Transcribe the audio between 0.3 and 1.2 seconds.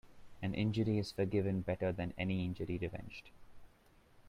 An injury is